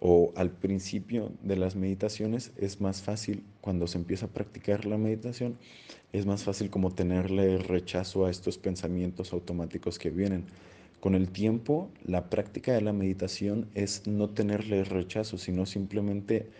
o 0.00 0.32
al 0.36 0.50
principio 0.50 1.32
de 1.42 1.56
las 1.56 1.76
meditaciones 1.76 2.52
es 2.56 2.80
más 2.80 3.02
fácil, 3.02 3.44
cuando 3.60 3.86
se 3.86 3.98
empieza 3.98 4.26
a 4.26 4.30
practicar 4.30 4.84
la 4.84 4.98
meditación, 4.98 5.56
es 6.12 6.26
más 6.26 6.44
fácil 6.44 6.70
como 6.70 6.90
tenerle 6.90 7.58
rechazo 7.58 8.26
a 8.26 8.30
estos 8.30 8.58
pensamientos 8.58 9.32
automáticos 9.32 9.98
que 9.98 10.10
vienen. 10.10 10.44
Con 11.00 11.14
el 11.14 11.30
tiempo, 11.30 11.90
la 12.04 12.30
práctica 12.30 12.72
de 12.72 12.80
la 12.80 12.92
meditación 12.92 13.68
es 13.74 14.06
no 14.06 14.30
tenerle 14.30 14.84
rechazo, 14.84 15.38
sino 15.38 15.66
simplemente 15.66 16.50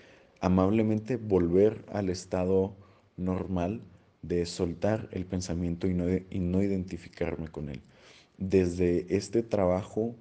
amablemente 0.40 1.16
volver 1.16 1.84
al 1.92 2.10
estado 2.10 2.74
normal 3.16 3.80
de 4.22 4.44
soltar 4.46 5.08
el 5.12 5.26
pensamiento 5.26 5.86
y 5.86 5.94
no, 5.94 6.06
y 6.08 6.38
no 6.38 6.62
identificarme 6.62 7.48
con 7.48 7.68
él. 7.68 7.80
Desde 8.36 9.06
este 9.14 9.42
trabajo 9.42 10.14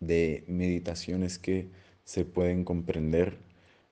de 0.00 0.44
meditaciones 0.48 1.38
que 1.38 1.68
se 2.04 2.24
pueden 2.24 2.64
comprender 2.64 3.38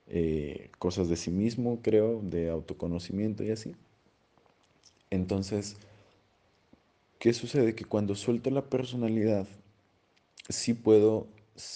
eh, 0.07 0.69
cosas 0.77 1.09
de 1.09 1.15
sí 1.15 1.31
mismo, 1.31 1.81
creo, 1.81 2.21
de 2.21 2.49
autoconocimiento 2.49 3.43
y 3.43 3.51
así. 3.51 3.75
Entonces, 5.09 5.77
¿qué 7.19 7.33
sucede? 7.33 7.75
Que 7.75 7.85
cuando 7.85 8.15
suelto 8.15 8.49
la 8.49 8.69
personalidad, 8.69 9.47
sí 10.49 10.73
puedo, 10.73 11.27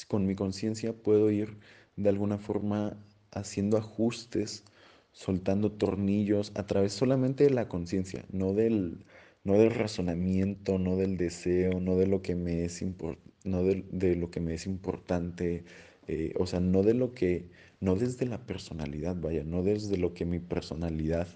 con 0.07 0.25
mi 0.25 0.35
conciencia, 0.35 0.93
puedo 0.93 1.31
ir 1.31 1.57
de 1.95 2.09
alguna 2.09 2.37
forma 2.37 2.97
haciendo 3.31 3.77
ajustes, 3.77 4.63
soltando 5.11 5.71
tornillos 5.71 6.51
a 6.55 6.65
través 6.65 6.93
solamente 6.93 7.45
de 7.45 7.51
la 7.51 7.69
conciencia, 7.69 8.25
no 8.31 8.53
del, 8.53 9.05
no 9.43 9.53
del 9.53 9.71
razonamiento, 9.71 10.77
no 10.77 10.97
del 10.97 11.17
deseo, 11.17 11.79
no 11.79 11.95
de 11.95 12.07
lo 12.07 12.21
que 12.21 12.35
me 12.35 12.65
es 12.65 12.81
importante 12.81 13.25
no 13.45 13.63
de, 13.63 14.15
lo 14.15 14.31
que 14.31 14.39
me 14.41 14.55
es 14.55 14.65
importante, 14.65 15.63
eh, 16.07 16.33
o 16.38 16.45
sea, 16.45 16.59
no 16.59 16.83
de 16.83 16.93
lo 16.93 17.13
que, 17.13 17.50
no 17.79 17.95
desde 17.95 18.25
la 18.25 18.45
personalidad, 18.45 19.15
vaya, 19.19 19.43
no 19.43 19.63
desde 19.63 19.97
lo 19.97 20.13
que 20.13 20.25
mi 20.25 20.39
personalidad 20.39 21.27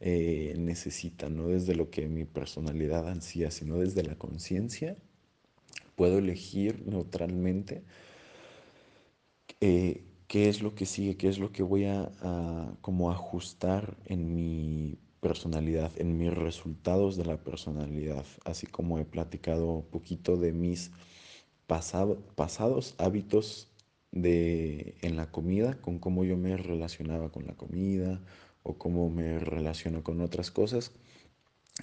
eh, 0.00 0.54
necesita, 0.58 1.28
no 1.28 1.48
desde 1.48 1.74
lo 1.74 1.90
que 1.90 2.08
mi 2.08 2.24
personalidad 2.24 3.08
ansía, 3.08 3.50
sino 3.50 3.78
desde 3.78 4.02
la 4.02 4.16
conciencia, 4.16 4.96
puedo 5.96 6.18
elegir 6.18 6.86
neutralmente 6.86 7.82
eh, 9.60 10.04
qué 10.28 10.48
es 10.48 10.62
lo 10.62 10.74
que 10.74 10.86
sigue, 10.86 11.16
qué 11.16 11.28
es 11.28 11.38
lo 11.38 11.52
que 11.52 11.62
voy 11.62 11.84
a, 11.84 12.10
como 12.80 13.10
ajustar 13.10 13.96
en 14.06 14.34
mi 14.34 14.98
personalidad, 15.20 15.92
en 15.96 16.18
mis 16.18 16.32
resultados 16.32 17.16
de 17.16 17.24
la 17.24 17.38
personalidad, 17.38 18.24
así 18.44 18.66
como 18.66 18.98
he 18.98 19.04
platicado 19.04 19.66
un 19.72 19.86
poquito 19.86 20.36
de 20.36 20.52
mis 20.52 20.90
pasados 21.66 22.94
hábitos 22.98 23.68
de, 24.22 24.96
en 25.02 25.16
la 25.16 25.30
comida, 25.30 25.80
con 25.80 25.98
cómo 25.98 26.24
yo 26.24 26.36
me 26.36 26.56
relacionaba 26.56 27.30
con 27.30 27.46
la 27.46 27.54
comida 27.54 28.22
o 28.62 28.78
cómo 28.78 29.10
me 29.10 29.38
relaciono 29.38 30.02
con 30.02 30.20
otras 30.20 30.50
cosas. 30.50 30.92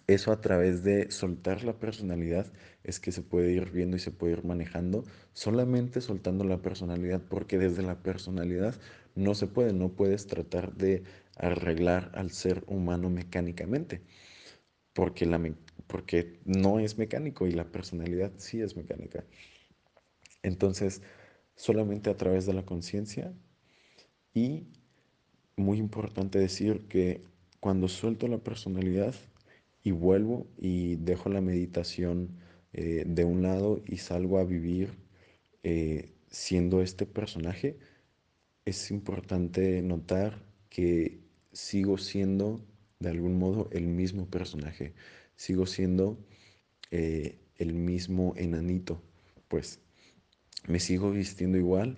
Eso 0.08 0.32
a 0.32 0.42
través 0.42 0.84
de 0.84 1.12
soltar 1.12 1.64
la 1.64 1.74
personalidad 1.80 2.52
es 2.84 3.00
que 3.00 3.12
se 3.12 3.22
puede 3.22 3.52
ir 3.52 3.70
viendo 3.72 3.96
y 3.96 4.00
se 4.00 4.10
puede 4.10 4.34
ir 4.34 4.44
manejando 4.44 5.06
solamente 5.34 6.02
soltando 6.02 6.44
la 6.44 6.62
personalidad, 6.64 7.22
porque 7.22 7.60
desde 7.60 7.84
la 7.84 8.02
personalidad 8.02 8.76
no 9.16 9.36
se 9.36 9.46
puede, 9.46 9.72
no 9.72 9.90
puedes 9.90 10.26
tratar 10.26 10.74
de 10.74 11.04
arreglar 11.36 12.12
al 12.16 12.32
ser 12.32 12.64
humano 12.66 13.12
mecánicamente, 13.12 14.02
porque, 14.94 15.28
la, 15.28 15.40
porque 15.86 16.40
no 16.46 16.80
es 16.80 16.98
mecánico 16.98 17.46
y 17.46 17.52
la 17.52 17.72
personalidad 17.72 18.32
sí 18.38 18.62
es 18.62 18.76
mecánica. 18.76 19.24
Entonces, 20.42 21.04
solamente 21.56 22.10
a 22.10 22.18
través 22.18 22.46
de 22.46 22.54
la 22.54 22.66
conciencia. 22.66 23.34
Y 24.34 24.64
muy 25.56 25.78
importante 25.78 26.40
decir 26.40 26.88
que 26.88 27.22
cuando 27.60 27.88
suelto 27.88 28.28
la 28.28 28.40
personalidad 28.40 29.16
y 29.84 29.92
vuelvo 29.92 30.48
y 30.58 30.96
dejo 30.96 31.30
la 31.30 31.42
meditación 31.42 32.38
eh, 32.74 33.04
de 33.06 33.26
un 33.26 33.44
lado 33.44 33.82
y 33.86 33.98
salgo 33.98 34.40
a 34.40 34.44
vivir 34.44 34.98
eh, 35.64 36.12
siendo 36.30 36.82
este 36.82 37.06
personaje, 37.06 37.78
es 38.66 38.92
importante 38.92 39.82
notar 39.82 40.42
que 40.70 41.20
sigo 41.52 41.98
siendo 41.98 42.60
de 43.00 43.10
algún 43.10 43.38
modo 43.38 43.70
el 43.72 43.88
mismo 43.88 44.26
personaje, 44.26 44.94
sigo 45.36 45.66
siendo 45.66 46.18
eh, 46.92 47.38
el 47.58 47.74
mismo 47.74 48.34
enanito, 48.38 49.02
pues 49.48 49.83
me 50.68 50.80
sigo 50.80 51.12
vistiendo 51.12 51.58
igual, 51.58 51.98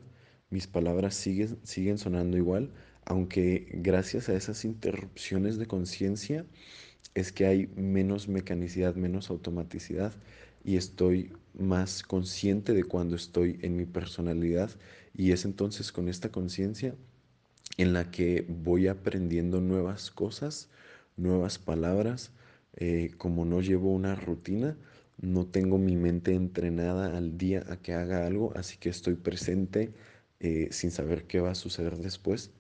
mis 0.49 0.67
palabras 0.67 1.15
siguen, 1.15 1.57
siguen 1.63 1.97
sonando 1.97 2.37
igual, 2.37 2.71
aunque 3.05 3.67
gracias 3.73 4.29
a 4.29 4.35
esas 4.35 4.65
interrupciones 4.65 5.57
de 5.57 5.67
conciencia 5.67 6.45
es 7.13 7.31
que 7.31 7.45
hay 7.45 7.67
menos 7.75 8.27
mecanicidad, 8.27 8.95
menos 8.95 9.29
automaticidad 9.29 10.13
y 10.63 10.77
estoy 10.77 11.33
más 11.53 12.03
consciente 12.03 12.73
de 12.73 12.83
cuando 12.83 13.15
estoy 13.15 13.59
en 13.61 13.75
mi 13.77 13.85
personalidad 13.85 14.71
y 15.15 15.31
es 15.31 15.45
entonces 15.45 15.91
con 15.91 16.09
esta 16.09 16.29
conciencia 16.29 16.95
en 17.77 17.93
la 17.93 18.11
que 18.11 18.45
voy 18.47 18.87
aprendiendo 18.87 19.61
nuevas 19.61 20.11
cosas, 20.11 20.69
nuevas 21.17 21.59
palabras, 21.59 22.31
eh, 22.75 23.11
como 23.17 23.45
no 23.45 23.61
llevo 23.61 23.93
una 23.93 24.15
rutina, 24.15 24.77
no 25.17 25.47
tengo 25.47 25.77
mi 25.77 25.95
mente 25.97 26.33
entrenada 26.33 27.17
al 27.17 27.37
día 27.37 27.63
a 27.69 27.77
que 27.81 27.93
haga 27.93 28.25
algo, 28.27 28.53
así 28.55 28.77
que 28.77 28.89
estoy 28.89 29.15
presente 29.15 29.93
eh, 30.39 30.69
sin 30.71 30.91
saber 30.91 31.25
qué 31.27 31.39
va 31.41 31.51
a 31.51 31.55
suceder 31.55 31.97
después 31.97 32.51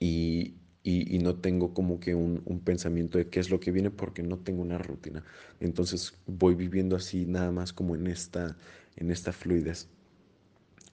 y, 0.00 0.54
y- 0.82 1.16
y 1.16 1.18
no 1.20 1.36
tengo 1.40 1.74
como 1.74 2.00
que 2.00 2.14
un, 2.14 2.42
un 2.44 2.60
pensamiento 2.60 3.18
de 3.18 3.28
qué 3.28 3.40
es 3.40 3.50
lo 3.50 3.60
que 3.60 3.72
viene 3.72 3.90
porque 3.90 4.22
no 4.22 4.38
tengo 4.38 4.62
una 4.62 4.78
rutina. 4.78 5.24
Entonces 5.60 6.14
voy 6.26 6.54
viviendo 6.54 6.96
así 6.96 7.26
nada 7.26 7.50
más 7.52 7.72
como 7.72 7.94
en 7.96 8.06
esta, 8.06 8.56
en 8.96 9.10
esta 9.10 9.32
fluidez. 9.32 9.88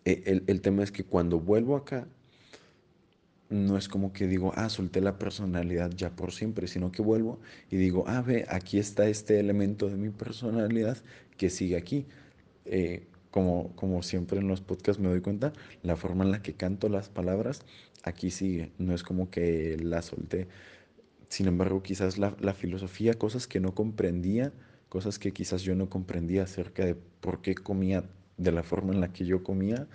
E- 0.05 0.23
El, 0.25 0.43
el 0.47 0.61
tema 0.61 0.83
es 0.83 0.91
que 0.91 1.03
cuando 1.03 1.39
vuelvo 1.39 1.75
acá, 1.75 2.07
no 3.49 3.77
es 3.77 3.87
como 3.87 4.13
que 4.13 4.27
digo, 4.27 4.51
ah, 4.55 4.69
solté 4.69 5.01
la 5.01 5.19
personalidad 5.19 5.91
ya 5.91 6.15
por 6.15 6.31
siempre, 6.31 6.67
sino 6.67 6.91
que 6.91 7.01
vuelvo 7.01 7.39
y 7.69 7.77
digo, 7.77 8.05
ah, 8.07 8.21
ve, 8.21 8.45
aquí 8.49 8.79
está 8.79 9.07
este 9.07 9.39
elemento 9.39 9.89
de 9.89 9.97
mi 9.97 10.09
personalidad 10.09 10.97
que 11.37 11.49
sigue 11.49 11.77
aquí. 11.77 12.05
Eh, 12.65 13.07
como, 13.31 13.75
como 13.75 14.01
siempre 14.01 14.39
en 14.39 14.47
los 14.47 14.61
podcasts 14.61 15.01
me 15.01 15.09
doy 15.09 15.19
cuenta, 15.21 15.51
la 15.83 15.97
forma 15.97 16.23
en 16.23 16.31
la 16.31 16.41
que 16.41 16.53
canto 16.53 16.87
las 16.87 17.09
palabras, 17.09 17.65
aquí 18.03 18.31
sigue. 18.31 18.71
No 18.77 18.93
es 18.93 19.03
como 19.03 19.29
que 19.29 19.77
la 19.77 20.01
solté. 20.01 20.47
Sin 21.27 21.47
embargo, 21.47 21.83
quizás 21.83 22.17
la, 22.17 22.35
la 22.39 22.53
filosofía, 22.53 23.15
cosas 23.15 23.45
que 23.47 23.59
no 23.59 23.75
comprendía, 23.75 24.53
cosas 24.89 25.19
que 25.19 25.33
quizás 25.33 25.63
yo 25.63 25.75
no 25.75 25.89
comprendía 25.89 26.43
acerca 26.43 26.85
de 26.85 26.95
por 26.95 27.41
qué 27.41 27.55
comía 27.55 28.05
de 28.37 28.51
la 28.53 28.63
forma 28.63 28.93
en 28.93 29.01
la 29.01 29.11
que 29.11 29.25
yo 29.25 29.43
comía, 29.43 29.87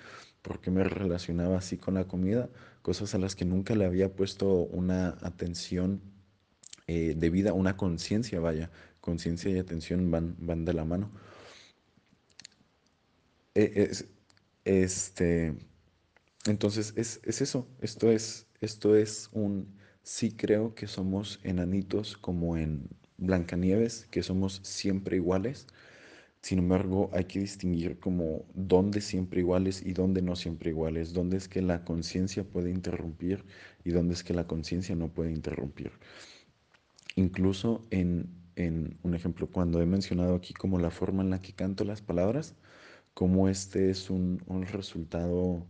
por 0.43 0.61
qué 0.61 0.71
me 0.71 0.85
relacionaba 0.85 1.59
así 1.59 1.79
con 1.79 1.95
la 1.95 2.05
comida, 2.05 2.51
cosas 2.83 3.15
a 3.15 3.19
las 3.19 3.37
que 3.37 3.45
nunca 3.45 3.75
le 3.75 3.85
había 3.85 4.15
puesto 4.15 4.49
una 4.53 5.19
atención 5.23 6.01
eh, 6.89 7.15
debida, 7.17 7.53
una 7.55 7.77
conciencia, 7.77 8.41
vaya, 8.41 8.71
conciencia 9.01 9.51
y 9.53 9.59
atención 9.59 10.11
van, 10.11 10.37
van 10.41 10.65
de 10.65 10.75
la 10.75 10.85
mano. 10.85 11.11
Eh, 13.55 13.89
es- 13.91 14.07
este, 14.65 15.55
entonces 16.47 16.95
es, 16.97 17.21
es 17.25 17.43
eso, 17.43 17.69
esto 17.81 18.11
es, 18.11 18.47
esto 18.61 18.97
es 18.97 19.31
un, 19.33 19.77
sí 20.03 20.33
creo 20.33 20.75
que 20.75 20.87
somos 20.89 21.41
enanitos 21.45 22.17
como 22.19 22.57
en 22.57 22.89
Blancanieves, 23.19 24.07
que 24.11 24.23
somos 24.23 24.61
siempre 24.65 25.17
iguales, 25.17 25.67
sin 26.43 26.59
embargo 26.61 27.11
hay 27.13 27.25
que 27.25 27.41
distinguir 27.41 27.99
como 27.99 28.45
dónde 28.55 29.01
siempre 29.01 29.41
iguales 29.41 29.83
y 29.85 29.93
dónde 29.93 30.23
no 30.23 30.37
siempre 30.37 30.71
iguales, 30.71 31.13
dónde 31.13 31.37
es 31.37 31.49
que 31.49 31.63
la 31.63 31.85
conciencia 31.85 32.45
puede 32.45 32.71
interrumpir 32.71 33.45
y 33.85 33.91
dónde 33.91 34.15
es 34.15 34.25
que 34.25 34.35
la 34.35 34.47
conciencia 34.47 34.95
no 34.95 35.09
puede 35.13 35.33
interrumpir. 35.33 35.93
Incluso 37.17 37.87
en, 37.91 38.29
en 38.57 38.99
un 39.03 39.15
ejemplo, 39.15 39.49
cuando 39.51 39.81
he 39.83 39.87
mencionado 39.87 40.35
aquí 40.35 40.55
como 40.55 40.79
la 40.79 40.91
forma 40.91 41.23
en 41.23 41.31
la 41.31 41.41
que 41.41 41.53
canto 41.53 41.85
las 41.85 42.01
palabras, 42.03 42.55
como 43.15 43.49
este 43.49 43.91
es 43.91 44.11
un, 44.11 44.43
un 44.47 44.67
resultado 44.67 45.67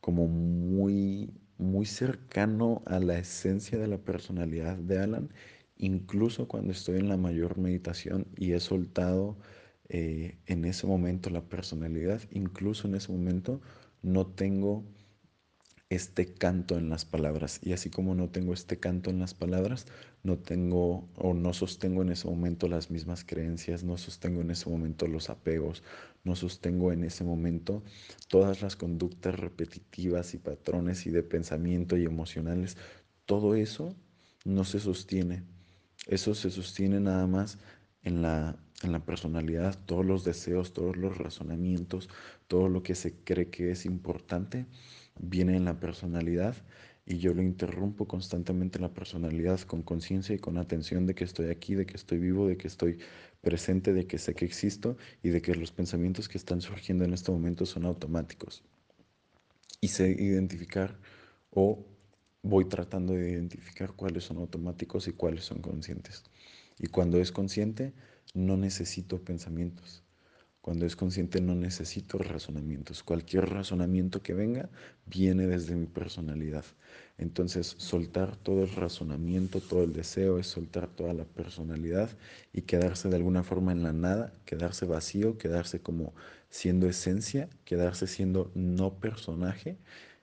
como 0.00 0.26
muy, 0.28 1.32
muy 1.58 1.86
cercano 1.86 2.82
a 2.86 2.98
la 3.00 3.18
esencia 3.18 3.78
de 3.78 3.88
la 3.88 3.98
personalidad 3.98 4.76
de 4.76 4.98
Alan, 5.00 5.30
incluso 5.78 6.46
cuando 6.48 6.72
estoy 6.72 6.98
en 6.98 7.08
la 7.08 7.16
mayor 7.16 7.58
meditación 7.58 8.26
y 8.36 8.52
he 8.52 8.60
soltado 8.60 9.36
eh, 9.88 10.38
en 10.46 10.64
ese 10.64 10.86
momento 10.86 11.30
la 11.30 11.42
personalidad, 11.42 12.22
incluso 12.30 12.88
en 12.88 12.94
ese 12.94 13.12
momento 13.12 13.60
no 14.02 14.26
tengo 14.26 14.84
este 15.90 16.34
canto 16.34 16.76
en 16.76 16.88
las 16.88 17.04
palabras. 17.04 17.60
Y 17.62 17.72
así 17.72 17.90
como 17.90 18.14
no 18.14 18.30
tengo 18.30 18.52
este 18.52 18.78
canto 18.78 19.10
en 19.10 19.18
las 19.20 19.34
palabras, 19.34 19.86
no 20.22 20.38
tengo 20.38 21.08
o 21.16 21.34
no 21.34 21.52
sostengo 21.52 22.02
en 22.02 22.10
ese 22.10 22.28
momento 22.28 22.68
las 22.68 22.90
mismas 22.90 23.24
creencias, 23.24 23.84
no 23.84 23.96
sostengo 23.98 24.40
en 24.40 24.50
ese 24.50 24.68
momento 24.68 25.06
los 25.06 25.30
apegos, 25.30 25.82
no 26.24 26.36
sostengo 26.36 26.92
en 26.92 27.04
ese 27.04 27.24
momento 27.24 27.82
todas 28.28 28.62
las 28.62 28.76
conductas 28.76 29.38
repetitivas 29.38 30.34
y 30.34 30.38
patrones 30.38 31.06
y 31.06 31.10
de 31.10 31.22
pensamiento 31.22 31.96
y 31.96 32.04
emocionales. 32.04 32.76
Todo 33.26 33.54
eso 33.54 33.94
no 34.44 34.64
se 34.64 34.80
sostiene. 34.80 35.44
Eso 36.06 36.34
se 36.34 36.50
sostiene 36.50 37.00
nada 37.00 37.26
más 37.26 37.58
en 38.02 38.22
la, 38.22 38.58
en 38.82 38.92
la 38.92 39.04
personalidad, 39.04 39.78
todos 39.86 40.04
los 40.04 40.24
deseos, 40.24 40.72
todos 40.72 40.96
los 40.96 41.16
razonamientos, 41.16 42.08
todo 42.48 42.68
lo 42.68 42.82
que 42.82 42.94
se 42.94 43.14
cree 43.14 43.48
que 43.48 43.70
es 43.70 43.86
importante 43.86 44.66
viene 45.18 45.56
en 45.56 45.64
la 45.64 45.78
personalidad 45.78 46.56
y 47.06 47.18
yo 47.18 47.34
lo 47.34 47.42
interrumpo 47.42 48.06
constantemente 48.08 48.78
en 48.78 48.82
la 48.82 48.94
personalidad 48.94 49.60
con 49.60 49.82
conciencia 49.82 50.34
y 50.34 50.38
con 50.38 50.56
atención 50.56 51.06
de 51.06 51.14
que 51.14 51.24
estoy 51.24 51.50
aquí, 51.50 51.74
de 51.74 51.86
que 51.86 51.96
estoy 51.96 52.18
vivo, 52.18 52.48
de 52.48 52.56
que 52.56 52.66
estoy 52.66 52.98
presente, 53.42 53.92
de 53.92 54.06
que 54.06 54.18
sé 54.18 54.34
que 54.34 54.46
existo 54.46 54.96
y 55.22 55.28
de 55.28 55.42
que 55.42 55.54
los 55.54 55.70
pensamientos 55.70 56.28
que 56.28 56.38
están 56.38 56.62
surgiendo 56.62 57.04
en 57.04 57.12
este 57.12 57.30
momento 57.30 57.66
son 57.66 57.84
automáticos. 57.84 58.64
Y 59.80 59.88
sé 59.88 60.10
identificar 60.10 60.98
o 61.50 61.84
voy 62.42 62.64
tratando 62.64 63.12
de 63.12 63.32
identificar 63.32 63.92
cuáles 63.92 64.24
son 64.24 64.38
automáticos 64.38 65.06
y 65.06 65.12
cuáles 65.12 65.44
son 65.44 65.60
conscientes. 65.60 66.24
Y 66.78 66.86
cuando 66.86 67.20
es 67.20 67.32
consciente, 67.32 67.92
no 68.32 68.56
necesito 68.56 69.22
pensamientos. 69.22 70.04
Cuando 70.64 70.86
es 70.86 70.96
consciente 70.96 71.42
no 71.42 71.54
necesito 71.54 72.16
razonamientos. 72.16 73.02
Cualquier 73.02 73.50
razonamiento 73.50 74.22
que 74.22 74.32
venga 74.32 74.70
viene 75.04 75.46
desde 75.46 75.76
mi 75.76 75.84
personalidad. 75.84 76.64
Entonces, 77.18 77.74
soltar 77.76 78.36
todo 78.36 78.62
el 78.62 78.70
razonamiento, 78.70 79.60
todo 79.60 79.84
el 79.84 79.92
deseo 79.92 80.38
es 80.38 80.46
soltar 80.46 80.88
toda 80.88 81.12
la 81.12 81.26
personalidad 81.26 82.08
y 82.54 82.62
quedarse 82.62 83.10
de 83.10 83.16
alguna 83.16 83.42
forma 83.42 83.72
en 83.72 83.82
la 83.82 83.92
nada, 83.92 84.32
quedarse 84.46 84.86
vacío, 84.86 85.36
quedarse 85.36 85.80
como 85.80 86.14
siendo 86.48 86.88
esencia, 86.88 87.50
quedarse 87.66 88.06
siendo 88.06 88.50
no 88.54 88.94
personaje, 89.00 89.76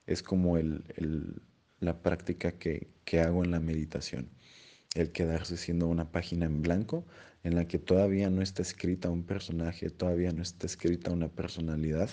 es 0.07 0.23
como 0.23 0.57
la 1.79 2.01
práctica 2.01 2.53
que, 2.53 2.89
que 3.05 3.19
hago 3.19 3.43
en 3.43 3.51
la 3.51 3.59
meditación 3.59 4.31
el 4.95 5.11
quedarse 5.11 5.57
siendo 5.57 5.87
una 5.87 6.11
página 6.11 6.45
en 6.45 6.61
blanco 6.61 7.05
en 7.43 7.56
la 7.56 7.67
que 7.67 7.80
todavía 7.80 8.30
no 8.30 8.41
está 8.41 8.62
escrita 8.62 9.10
un 9.10 9.23
personaje, 9.23 9.89
todavía 9.89 10.32
no 10.32 10.41
está 10.41 10.65
escrita 10.67 11.12
una 11.12 11.30
personalidad 11.30 12.10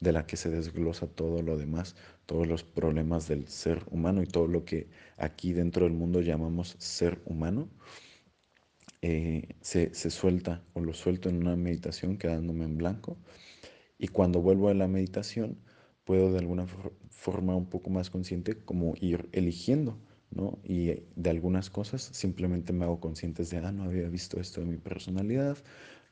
de 0.00 0.12
la 0.12 0.26
que 0.26 0.36
se 0.36 0.50
desglosa 0.50 1.06
todo 1.06 1.42
lo 1.42 1.56
demás, 1.58 1.96
todos 2.26 2.46
los 2.46 2.64
problemas 2.64 3.28
del 3.28 3.46
ser 3.48 3.84
humano 3.90 4.22
y 4.22 4.26
todo 4.26 4.46
lo 4.46 4.64
que 4.64 4.88
aquí 5.18 5.52
dentro 5.52 5.84
del 5.84 5.92
mundo 5.94 6.20
llamamos 6.22 6.76
ser 6.78 7.20
humano, 7.26 7.68
eh, 9.02 9.56
se, 9.60 9.94
se 9.94 10.10
suelta 10.10 10.62
o 10.74 10.80
lo 10.80 10.92
suelto 10.94 11.28
en 11.28 11.36
una 11.38 11.56
meditación 11.56 12.16
quedándome 12.18 12.64
en 12.64 12.76
blanco. 12.76 13.18
Y 13.98 14.08
cuando 14.08 14.40
vuelvo 14.42 14.68
a 14.68 14.74
la 14.74 14.88
meditación, 14.88 15.58
puedo 16.04 16.32
de 16.32 16.38
alguna 16.38 16.66
for- 16.66 16.94
forma 17.10 17.56
un 17.56 17.68
poco 17.68 17.90
más 17.90 18.10
consciente 18.10 18.56
como 18.64 18.94
ir 19.00 19.28
eligiendo, 19.32 19.98
¿no? 20.30 20.58
Y 20.64 21.02
de 21.16 21.30
algunas 21.30 21.70
cosas 21.70 22.02
simplemente 22.12 22.72
me 22.72 22.84
hago 22.84 23.00
conscientes 23.00 23.50
de, 23.50 23.58
ah, 23.58 23.72
no 23.72 23.84
había 23.84 24.08
visto 24.08 24.40
esto 24.40 24.60
de 24.60 24.66
mi 24.66 24.76
personalidad, 24.76 25.58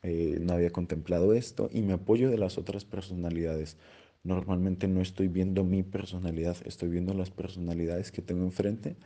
eh, 0.02 0.38
no 0.40 0.54
había 0.54 0.70
contemplado 0.70 1.35
esto, 1.35 1.68
y 1.72 1.83
me 1.83 1.94
apoyo 1.94 2.31
de 2.31 2.38
las 2.38 2.59
otras 2.59 2.85
personalidades. 2.85 3.76
Normalmente 4.24 4.88
no 4.88 5.00
estoy 5.00 5.28
viendo 5.28 5.64
mi 5.64 5.83
personalidad, 5.83 6.57
estoy 6.64 6.88
viendo 6.88 7.14
las 7.14 7.31
personalidades 7.31 8.11
que 8.12 8.22
tengo 8.22 8.44
enfrente 8.44 8.96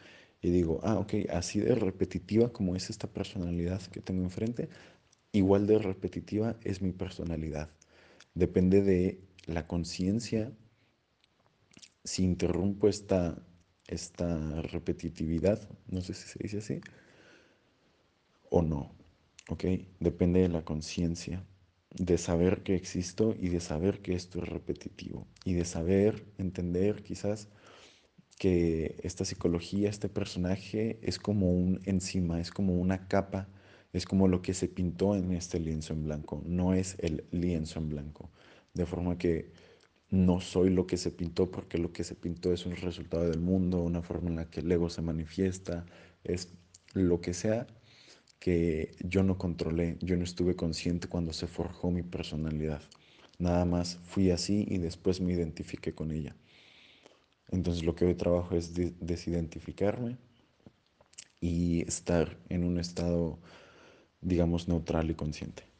y 0.40 0.50
digo, 0.50 0.80
ah, 0.82 0.98
ok, 0.98 1.14
así 1.30 1.60
de 1.60 1.74
repetitiva 1.74 2.52
como 2.52 2.74
es 2.76 2.90
esta 2.90 3.06
personalidad 3.06 3.80
que 3.82 4.00
tengo 4.00 4.24
enfrente, 4.24 4.68
igual 5.32 5.66
de 5.66 5.78
repetitiva 5.78 6.56
es 6.64 6.82
mi 6.82 6.92
personalidad. 6.92 7.70
Depende 8.34 8.82
de 8.82 9.20
la 9.46 9.66
conciencia 9.66 10.52
si 12.04 12.24
interrumpo 12.24 12.88
esta, 12.88 13.38
esta 13.92 14.62
repetitividad, 14.62 15.68
no 15.88 16.00
sé 16.00 16.14
si 16.14 16.28
se 16.28 16.38
dice 16.42 16.58
así, 16.58 16.80
o 18.50 18.62
no, 18.62 18.92
¿ok? 19.48 19.64
Depende 20.00 20.40
de 20.40 20.48
la 20.48 20.64
conciencia, 20.64 21.44
de 21.90 22.16
saber 22.18 22.62
que 22.62 22.74
existo 22.74 23.34
y 23.38 23.48
de 23.48 23.60
saber 23.60 24.00
que 24.00 24.14
esto 24.14 24.42
es 24.42 24.48
repetitivo, 24.48 25.26
y 25.44 25.54
de 25.54 25.64
saber, 25.64 26.24
entender 26.38 27.02
quizás 27.02 27.48
que 28.38 28.96
esta 29.02 29.24
psicología, 29.24 29.88
este 29.88 30.08
personaje 30.08 30.98
es 31.02 31.18
como 31.18 31.52
un 31.52 31.80
encima, 31.84 32.40
es 32.40 32.50
como 32.50 32.74
una 32.74 33.06
capa, 33.08 33.48
es 33.92 34.06
como 34.06 34.26
lo 34.26 34.40
que 34.42 34.54
se 34.54 34.68
pintó 34.68 35.14
en 35.14 35.32
este 35.32 35.60
lienzo 35.60 35.92
en 35.92 36.04
blanco, 36.04 36.42
no 36.46 36.74
es 36.74 36.96
el 36.98 37.24
lienzo 37.30 37.78
en 37.78 37.90
blanco. 37.90 38.30
De 38.74 38.86
forma 38.86 39.18
que 39.18 39.52
no 40.12 40.40
soy 40.40 40.68
lo 40.68 40.86
que 40.86 40.98
se 40.98 41.10
pintó 41.10 41.50
porque 41.50 41.78
lo 41.78 41.92
que 41.92 42.04
se 42.04 42.14
pintó 42.14 42.52
es 42.52 42.66
un 42.66 42.76
resultado 42.76 43.28
del 43.28 43.40
mundo, 43.40 43.80
una 43.80 44.02
forma 44.02 44.28
en 44.28 44.36
la 44.36 44.50
que 44.50 44.60
el 44.60 44.70
ego 44.70 44.90
se 44.90 45.00
manifiesta, 45.00 45.86
es 46.22 46.52
lo 46.92 47.22
que 47.22 47.32
sea 47.32 47.66
que 48.38 48.94
yo 49.00 49.22
no 49.22 49.38
controlé, 49.38 49.96
yo 50.00 50.16
no 50.18 50.24
estuve 50.24 50.54
consciente 50.54 51.08
cuando 51.08 51.32
se 51.32 51.46
forjó 51.46 51.90
mi 51.90 52.02
personalidad. 52.02 52.82
Nada 53.38 53.64
más 53.64 54.00
fui 54.04 54.30
así 54.30 54.66
y 54.68 54.78
después 54.78 55.20
me 55.22 55.32
identifiqué 55.32 55.94
con 55.94 56.12
ella. 56.12 56.36
Entonces 57.50 57.82
lo 57.82 57.94
que 57.94 58.04
hoy 58.04 58.14
trabajo 58.14 58.54
es 58.54 58.74
desidentificarme 58.74 60.18
y 61.40 61.82
estar 61.88 62.36
en 62.50 62.64
un 62.64 62.78
estado, 62.78 63.38
digamos, 64.20 64.68
neutral 64.68 65.10
y 65.10 65.14
consciente. 65.14 65.71